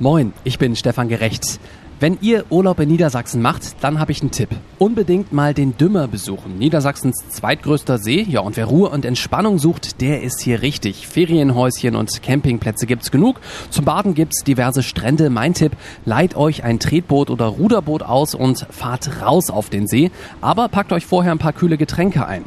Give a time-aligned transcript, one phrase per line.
[0.00, 1.58] Moin, ich bin Stefan Gerecht.
[2.00, 4.50] Wenn ihr Urlaub in Niedersachsen macht, dann habe ich einen Tipp.
[4.78, 6.56] Unbedingt mal den Dümmer besuchen.
[6.56, 8.22] Niedersachsens zweitgrößter See.
[8.22, 11.08] Ja, und wer Ruhe und Entspannung sucht, der ist hier richtig.
[11.08, 13.40] Ferienhäuschen und Campingplätze gibt's genug.
[13.70, 15.28] Zum Baden gibt's diverse Strände.
[15.28, 15.72] Mein Tipp,
[16.04, 20.12] leiht euch ein Tretboot oder Ruderboot aus und fahrt raus auf den See.
[20.40, 22.44] Aber packt euch vorher ein paar kühle Getränke ein.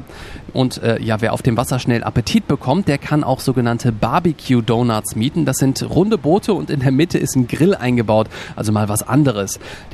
[0.54, 4.61] Und äh, ja, wer auf dem Wasser schnell Appetit bekommt, der kann auch sogenannte Barbecue
[4.61, 5.45] Donuts mieten.
[5.45, 8.27] Das sind runde Boote und in der Mitte ist ein Grill eingebaut.
[8.55, 9.41] Also mal was anderes.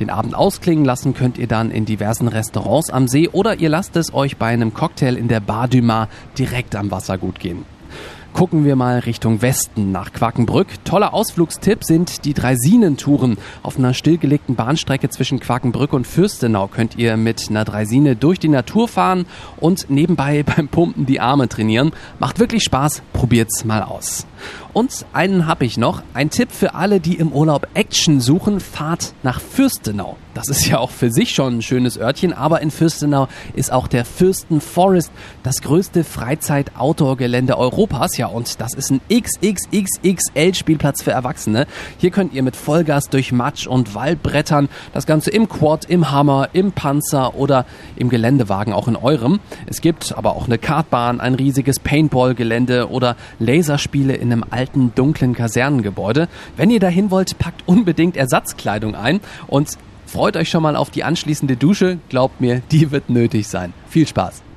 [0.00, 3.96] Den Abend ausklingen lassen könnt ihr dann in diversen Restaurants am See oder ihr lasst
[3.96, 7.64] es euch bei einem Cocktail in der Bar du Mar direkt am Wasser gut gehen.
[8.34, 10.68] Gucken wir mal Richtung Westen nach Quakenbrück.
[10.84, 13.36] Toller Ausflugstipp sind die Dreisinentouren.
[13.64, 18.48] Auf einer stillgelegten Bahnstrecke zwischen Quakenbrück und Fürstenau könnt ihr mit einer Dreisine durch die
[18.48, 19.26] Natur fahren
[19.56, 21.90] und nebenbei beim Pumpen die Arme trainieren.
[22.20, 24.24] Macht wirklich Spaß, probiert's mal aus.
[24.72, 26.02] Und einen habe ich noch.
[26.14, 28.60] Ein Tipp für alle, die im Urlaub Action suchen.
[28.60, 30.16] Fahrt nach Fürstenau.
[30.38, 33.88] Das ist ja auch für sich schon ein schönes Örtchen, aber in Fürstenau ist auch
[33.88, 35.10] der Fürsten Forest
[35.42, 38.16] das größte Freizeit-Outdoor-Gelände Europas.
[38.18, 41.66] Ja, und das ist ein XXXXL-Spielplatz für Erwachsene.
[41.96, 44.68] Hier könnt ihr mit Vollgas durch Matsch und Wald brettern.
[44.92, 49.40] Das Ganze im Quad, im Hammer, im Panzer oder im Geländewagen, auch in eurem.
[49.66, 55.34] Es gibt aber auch eine Kartbahn, ein riesiges Paintball-Gelände oder Laserspiele in einem alten, dunklen
[55.34, 56.28] Kasernengebäude.
[56.56, 59.70] Wenn ihr dahin wollt, packt unbedingt Ersatzkleidung ein und
[60.06, 61.98] freut euch schon mal auf die anschließende Dusche.
[62.08, 63.72] Glaubt mir, die wird nötig sein.
[63.88, 64.42] Viel Spaß!